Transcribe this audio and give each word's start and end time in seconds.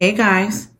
Hey 0.00 0.10
guys, 0.10 0.70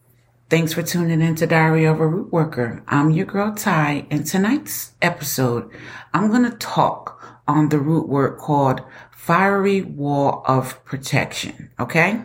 thanks 0.51 0.73
for 0.73 0.83
tuning 0.83 1.23
in 1.23 1.37
to 1.37 1.47
Diary 1.47 1.85
of 1.85 2.01
a 2.01 2.07
Root 2.07 2.33
Worker. 2.33 2.83
I'm 2.89 3.13
your 3.13 3.27
girl 3.27 3.55
Ty, 3.55 4.09
and 4.11 4.27
tonight's 4.27 4.95
episode, 5.01 5.71
I'm 6.13 6.31
going 6.31 6.51
to 6.51 6.57
talk 6.59 7.41
on 7.47 7.69
the 7.69 7.79
root 7.79 8.09
work 8.09 8.41
called 8.41 8.81
Fiery 9.13 9.83
Wall 9.83 10.43
of 10.47 10.85
Protection. 10.85 11.71
Okay? 11.79 12.25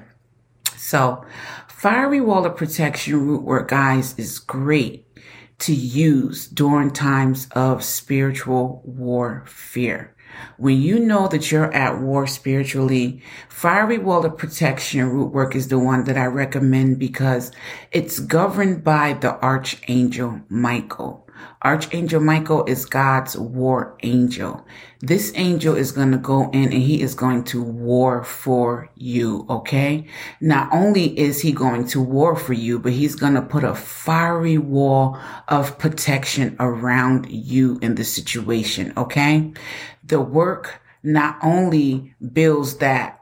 So, 0.77 1.23
Fiery 1.67 2.21
Wall 2.21 2.47
of 2.47 2.57
Protection 2.57 3.23
root 3.23 3.43
work, 3.43 3.67
guys, 3.67 4.17
is 4.17 4.39
great 4.39 5.05
to 5.59 5.75
use 5.75 6.47
during 6.47 6.89
times 6.89 7.47
of 7.51 7.83
spiritual 7.83 8.81
warfare. 8.83 10.15
When 10.57 10.81
you 10.81 10.99
know 10.99 11.27
that 11.27 11.51
you're 11.51 11.73
at 11.73 12.01
war 12.01 12.27
spiritually, 12.27 13.21
fiery 13.47 13.97
wall 13.97 14.25
of 14.25 14.37
protection 14.37 15.09
root 15.09 15.31
work 15.33 15.55
is 15.55 15.67
the 15.67 15.79
one 15.79 16.03
that 16.05 16.17
I 16.17 16.25
recommend 16.25 16.99
because 16.99 17.51
it's 17.91 18.19
governed 18.19 18.83
by 18.83 19.13
the 19.13 19.41
archangel 19.41 20.41
Michael. 20.49 21.29
Archangel 21.63 22.21
Michael 22.21 22.65
is 22.65 22.85
God's 22.85 23.37
war 23.37 23.97
angel. 24.03 24.65
This 25.01 25.31
angel 25.35 25.75
is 25.75 25.91
going 25.91 26.11
to 26.11 26.17
go 26.17 26.49
in 26.51 26.71
and 26.71 26.73
he 26.73 27.01
is 27.01 27.15
going 27.15 27.43
to 27.45 27.61
war 27.61 28.23
for 28.23 28.89
you. 28.95 29.45
Okay. 29.49 30.05
Not 30.41 30.69
only 30.71 31.17
is 31.17 31.41
he 31.41 31.51
going 31.51 31.85
to 31.87 32.01
war 32.01 32.35
for 32.35 32.53
you, 32.53 32.79
but 32.79 32.93
he's 32.93 33.15
going 33.15 33.33
to 33.35 33.41
put 33.41 33.63
a 33.63 33.75
fiery 33.75 34.57
wall 34.57 35.19
of 35.47 35.77
protection 35.77 36.55
around 36.59 37.29
you 37.29 37.77
in 37.81 37.95
the 37.95 38.05
situation. 38.05 38.93
Okay. 38.97 39.51
The 40.03 40.18
work 40.21 40.81
not 41.03 41.37
only 41.41 42.13
builds 42.33 42.77
that 42.77 43.19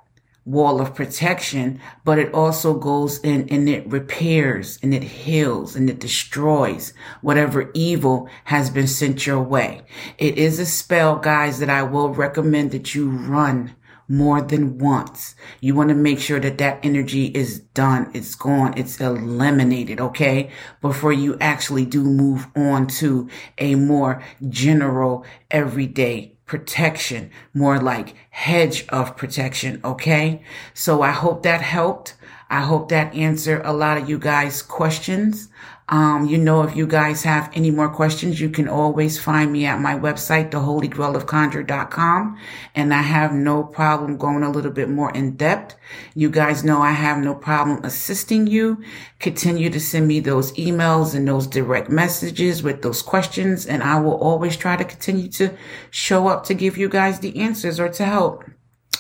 wall 0.48 0.80
of 0.80 0.96
protection, 0.96 1.80
but 2.06 2.18
it 2.18 2.34
also 2.34 2.74
goes 2.74 3.20
in 3.20 3.48
and 3.50 3.68
it 3.68 3.86
repairs 3.88 4.80
and 4.82 4.94
it 4.94 5.04
heals 5.04 5.76
and 5.76 5.90
it 5.90 6.00
destroys 6.00 6.94
whatever 7.22 7.70
evil 7.74 8.30
has 8.46 8.70
been 8.70 8.88
sent 8.88 9.28
your 9.28 9.42
way. 9.42 9.82
It 10.18 10.38
is 10.38 10.58
a 10.58 10.66
spell, 10.66 11.18
guys, 11.18 11.60
that 11.60 11.70
I 11.70 11.84
will 11.84 12.14
recommend 12.14 12.72
that 12.72 12.96
you 12.96 13.10
run 13.10 13.76
more 14.08 14.42
than 14.42 14.78
once. 14.78 15.36
You 15.60 15.76
want 15.76 15.90
to 15.90 15.96
make 15.96 16.20
sure 16.20 16.40
that 16.40 16.58
that 16.60 16.80
energy 16.82 17.26
is 17.26 17.60
done. 17.60 18.10
It's 18.14 18.36
gone. 18.36 18.74
It's 18.78 19.02
eliminated. 19.02 20.00
Okay. 20.00 20.50
Before 20.82 21.12
you 21.12 21.38
actually 21.42 21.86
do 21.86 22.04
move 22.06 22.48
on 22.56 22.88
to 22.88 23.28
a 23.58 23.76
more 23.76 24.24
general 24.48 25.26
everyday 25.52 26.37
protection, 26.48 27.30
more 27.54 27.80
like 27.80 28.16
hedge 28.32 28.88
of 28.90 29.16
protection. 29.16 29.80
Okay. 29.84 30.42
So 30.74 31.04
I 31.04 31.12
hope 31.12 31.44
that 31.44 31.62
helped. 31.62 32.16
I 32.50 32.62
hope 32.62 32.90
that 32.90 33.14
answered 33.14 33.62
a 33.66 33.74
lot 33.74 33.98
of 33.98 34.10
you 34.10 34.18
guys' 34.18 34.62
questions. 34.62 35.50
Um, 35.90 36.26
you 36.28 36.38
know, 36.38 36.64
if 36.64 36.76
you 36.76 36.86
guys 36.86 37.24
have 37.24 37.50
any 37.54 37.72
more 37.72 37.88
questions, 37.88 38.42
you 38.42 38.50
can 38.50 38.68
always 38.68 39.18
find 39.18 39.54
me 39.54 39.66
at 39.66 39.80
my 39.80 39.96
website, 39.96 40.52
theholygrailofconjure.com. 40.52 42.38
And 42.76 42.94
I 42.94 43.02
have 43.02 43.32
no 43.32 43.64
problem 43.64 44.18
going 44.18 44.44
a 44.44 44.52
little 44.52 44.72
bit 44.72 44.90
more 44.90 45.12
in 45.14 45.38
depth. 45.38 45.78
You 46.14 46.30
guys 46.30 46.66
know 46.66 46.82
I 46.82 46.92
have 46.92 47.20
no 47.20 47.34
problem 47.34 47.86
assisting 47.86 48.48
you. 48.48 48.84
Continue 49.20 49.70
to 49.70 49.80
send 49.80 50.10
me 50.10 50.20
those 50.20 50.52
emails 50.54 51.16
and 51.16 51.26
those 51.26 51.48
direct 51.48 51.90
messages 51.90 52.62
with 52.62 52.82
those 52.82 53.02
questions. 53.02 53.66
And 53.66 53.82
I 53.82 53.98
will 54.02 54.18
always 54.18 54.58
try 54.58 54.76
to 54.76 54.84
continue 54.84 55.30
to 55.30 55.56
show 55.90 56.28
up 56.38 56.44
to 56.46 56.54
give 56.54 56.78
you 56.78 56.88
guys 56.88 57.20
the 57.20 57.36
answers 57.40 57.80
or 57.80 57.90
to 57.90 58.06
help. 58.06 58.44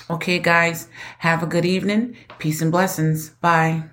Okay, 0.09 0.39
guys, 0.39 0.87
have 1.19 1.43
a 1.43 1.45
good 1.45 1.65
evening. 1.65 2.15
Peace 2.39 2.61
and 2.61 2.71
blessings. 2.71 3.29
Bye. 3.29 3.83